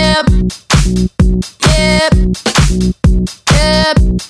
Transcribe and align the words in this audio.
Yep. 0.00 0.26
Yep. 1.68 2.14
Yep. 3.52 4.29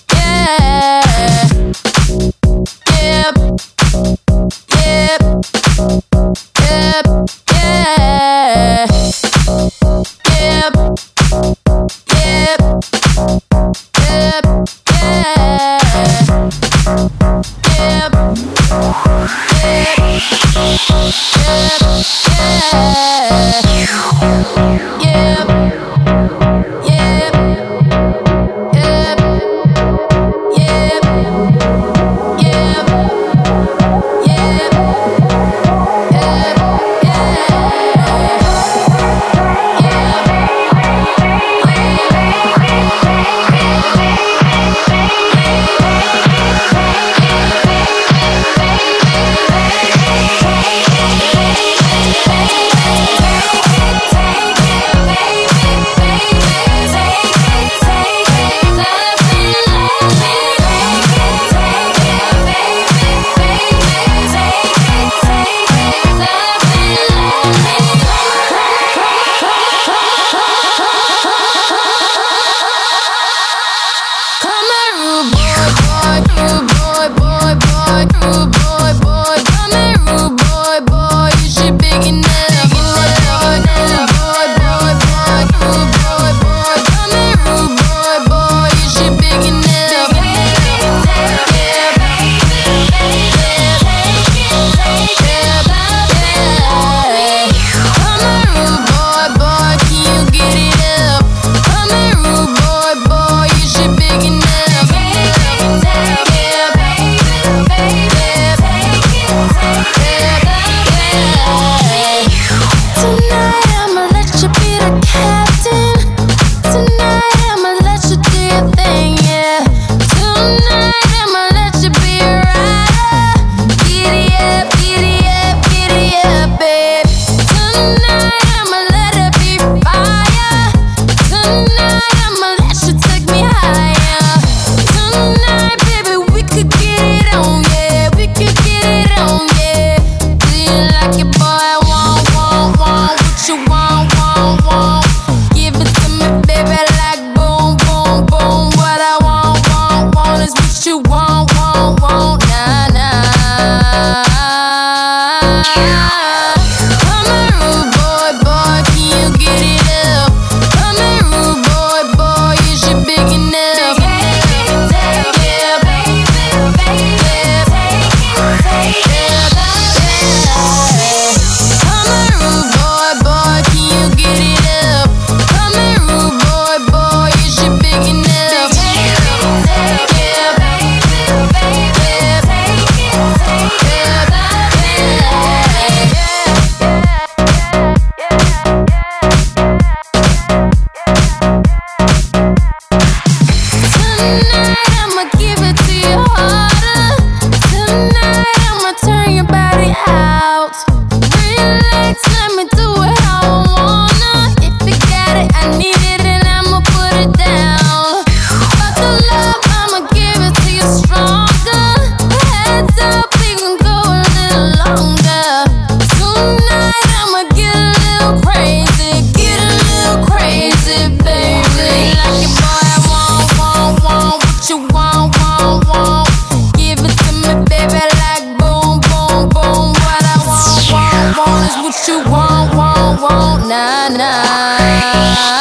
what 231.76 232.08
you 232.08 232.18
want, 232.30 232.74
want, 232.74 233.20
want, 233.22 233.68
nah, 233.68 234.08
nah. 234.08 235.59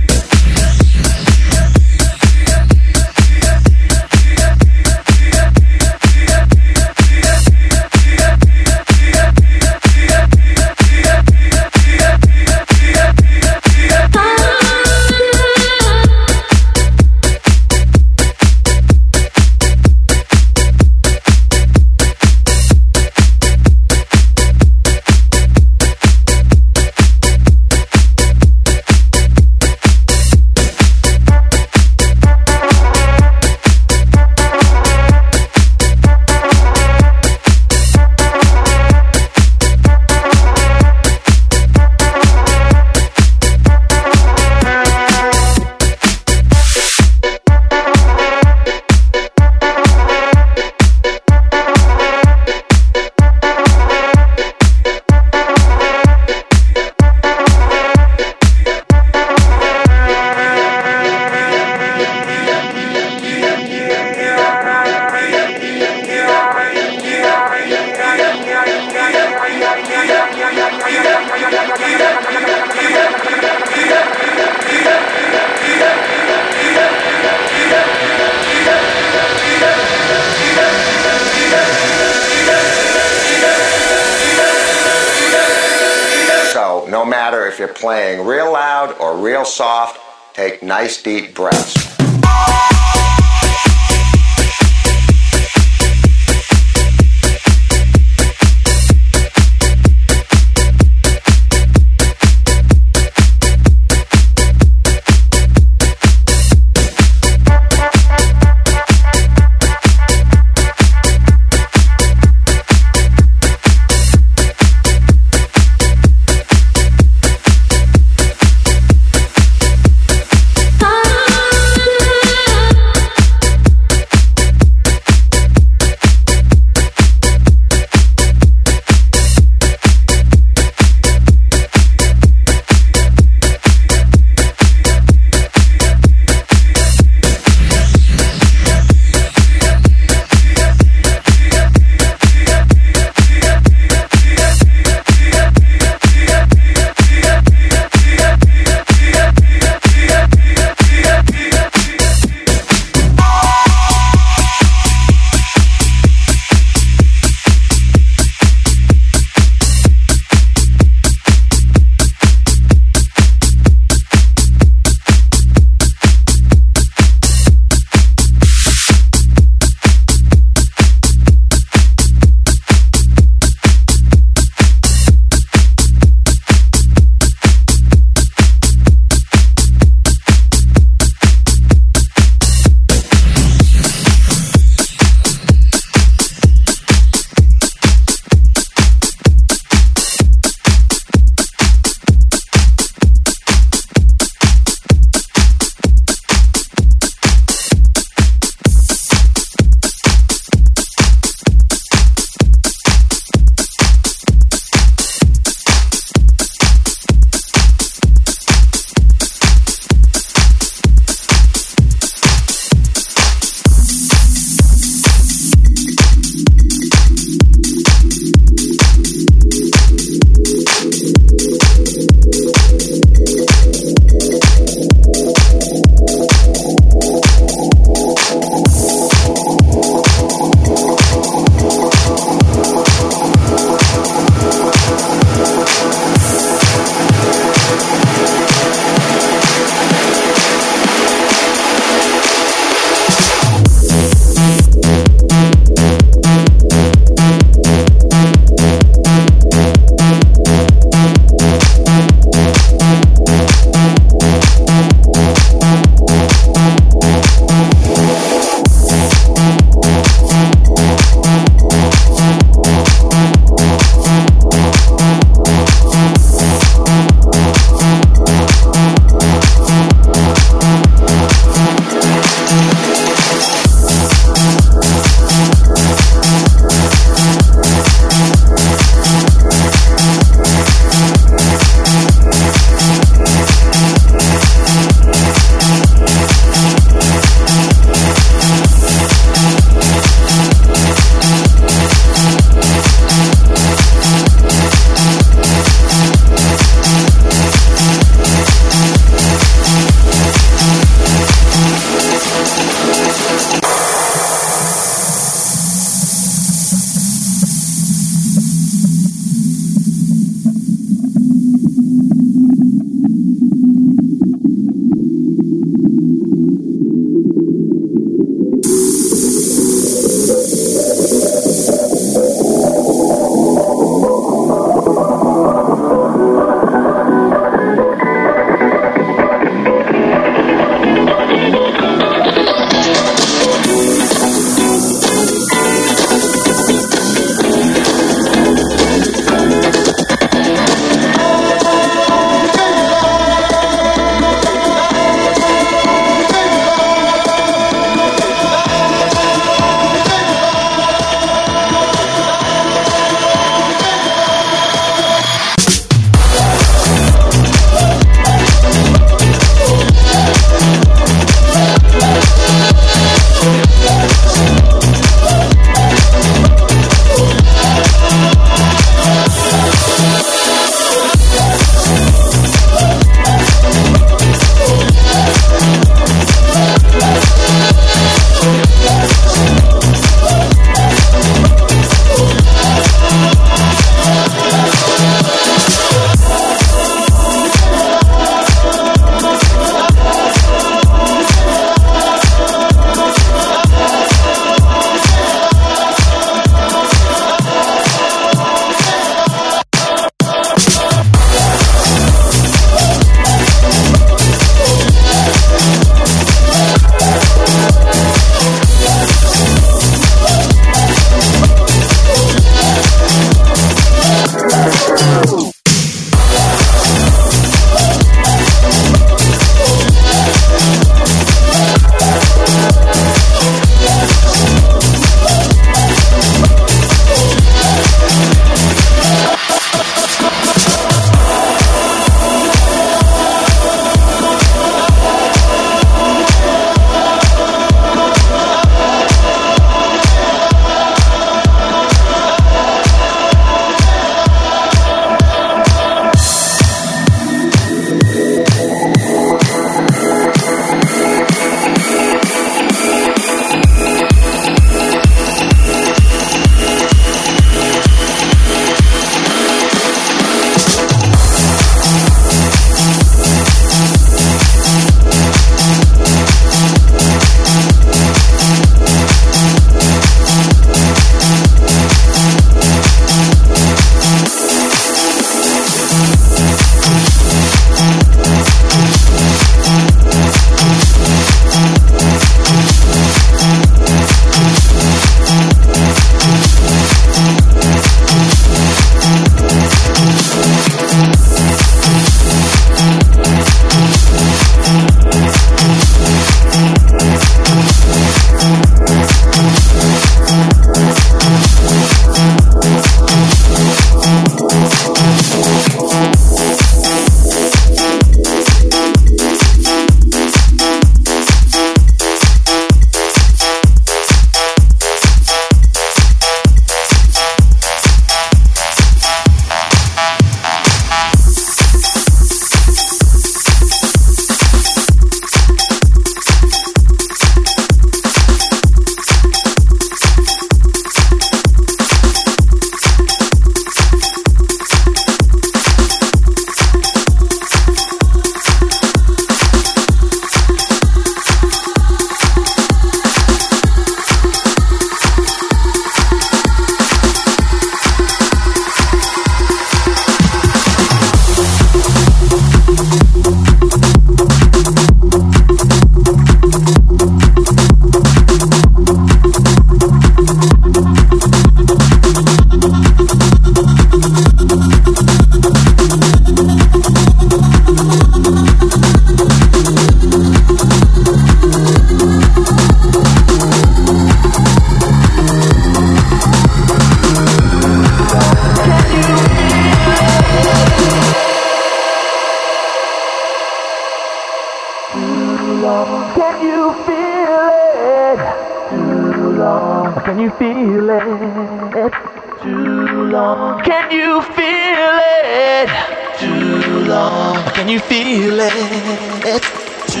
Can 597.60 597.68
you 597.68 597.78
feel 597.78 598.40
it? 598.40 599.42
Too 599.86 600.00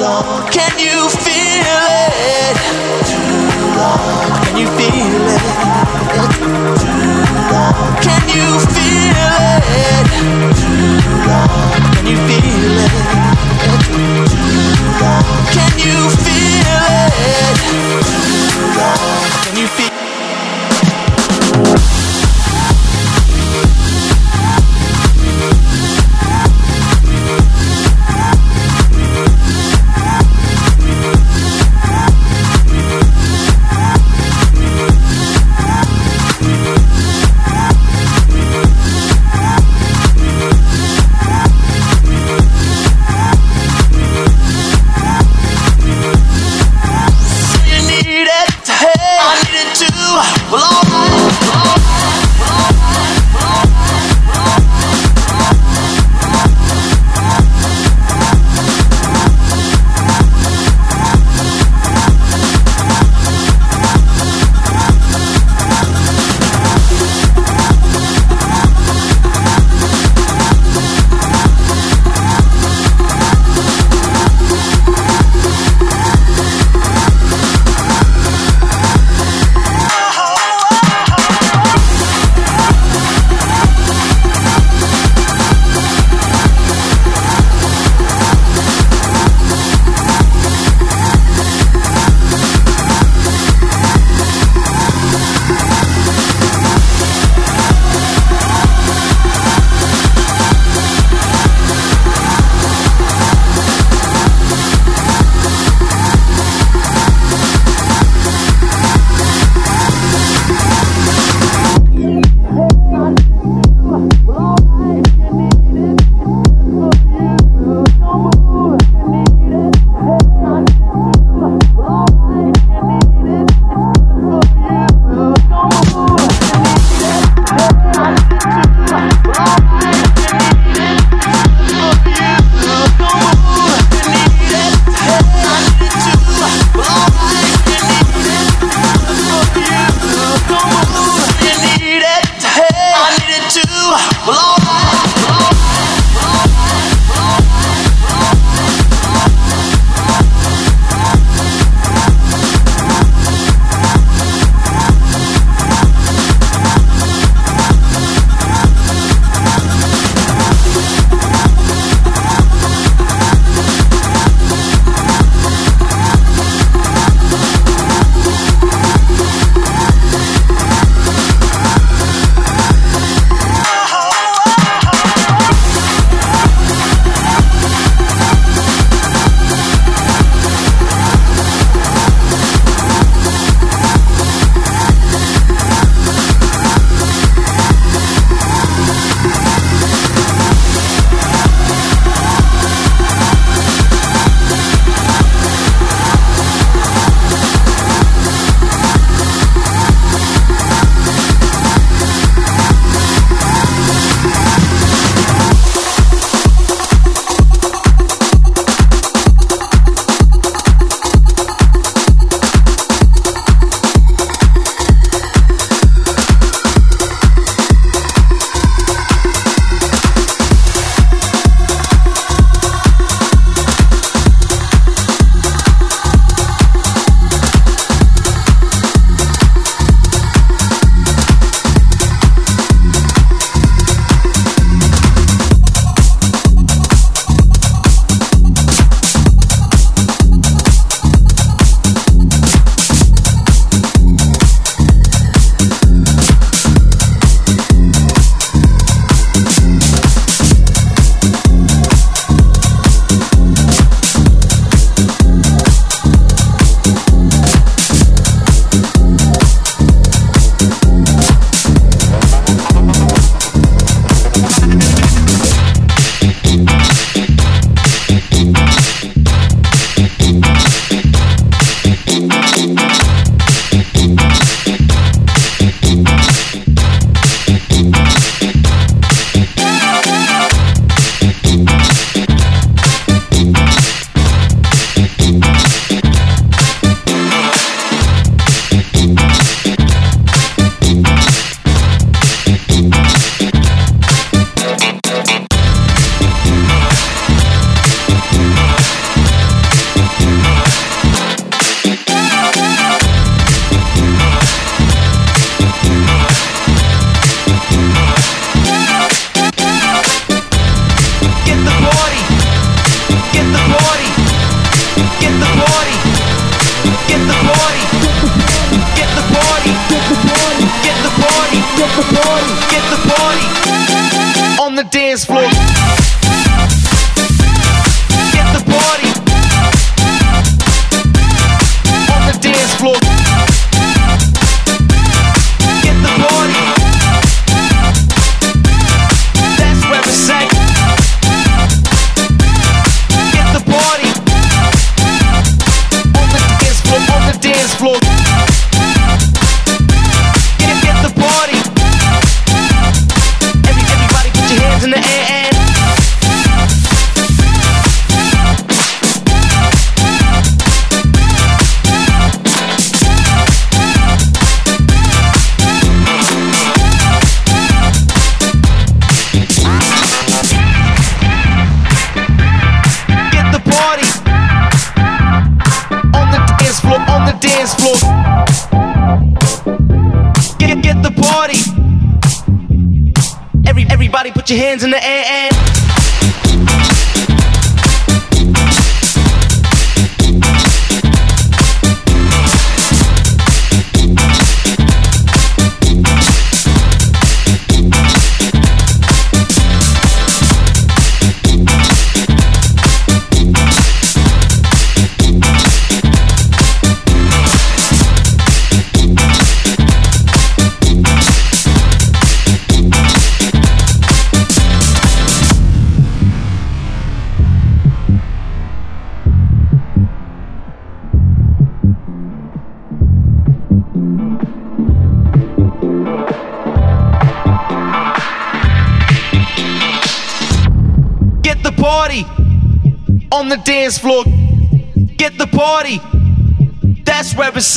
long. 0.00 0.50
Can 0.50 0.78
you 0.80 1.08
feel 1.08 1.78
it? 1.94 2.56
Too 3.06 3.54
long. 3.78 4.02
Can 4.42 4.56
you 4.56 4.66
feel 4.66 5.28
it? 5.30 5.46
Too 6.82 6.98
long. 7.54 7.94
Can 8.02 8.26
you 8.34 8.58
feel 8.74 9.14
it? 9.46 10.10
Too 10.58 10.98
long. 11.22 11.70
Can 11.94 12.04
you 12.04 12.18
feel 12.26 12.82
it? 12.82 12.90
Too 14.26 14.58
long. 14.98 15.22
Can 15.54 15.78
you 15.78 16.10
feel 16.18 16.82
it? 16.98 17.62
Too 18.02 18.74
long. 18.76 19.37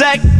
That's 0.01 0.30